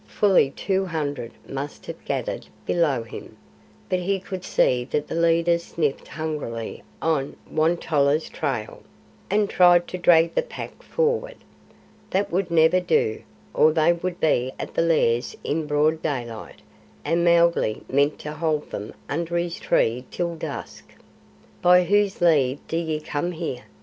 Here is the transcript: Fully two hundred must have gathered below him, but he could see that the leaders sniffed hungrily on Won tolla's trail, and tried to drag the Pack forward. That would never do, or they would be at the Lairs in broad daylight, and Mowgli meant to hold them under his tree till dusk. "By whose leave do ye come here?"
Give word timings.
Fully 0.07 0.49
two 0.49 0.87
hundred 0.87 1.31
must 1.47 1.85
have 1.85 2.03
gathered 2.05 2.47
below 2.65 3.03
him, 3.03 3.37
but 3.87 3.99
he 3.99 4.19
could 4.19 4.43
see 4.43 4.83
that 4.85 5.05
the 5.07 5.13
leaders 5.13 5.61
sniffed 5.63 6.07
hungrily 6.07 6.81
on 7.03 7.35
Won 7.47 7.77
tolla's 7.77 8.27
trail, 8.27 8.81
and 9.29 9.47
tried 9.47 9.87
to 9.89 9.99
drag 9.99 10.33
the 10.33 10.41
Pack 10.41 10.81
forward. 10.81 11.35
That 12.09 12.31
would 12.31 12.49
never 12.49 12.79
do, 12.79 13.21
or 13.53 13.71
they 13.71 13.93
would 13.93 14.19
be 14.19 14.51
at 14.57 14.73
the 14.73 14.81
Lairs 14.81 15.35
in 15.43 15.67
broad 15.67 16.01
daylight, 16.01 16.63
and 17.05 17.23
Mowgli 17.23 17.83
meant 17.87 18.17
to 18.21 18.31
hold 18.33 18.71
them 18.71 18.95
under 19.07 19.37
his 19.37 19.57
tree 19.59 20.05
till 20.09 20.35
dusk. 20.35 20.93
"By 21.61 21.83
whose 21.83 22.21
leave 22.21 22.57
do 22.67 22.77
ye 22.77 22.99
come 22.99 23.33
here?" 23.33 23.65